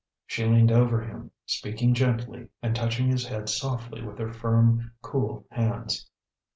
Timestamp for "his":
3.11-3.27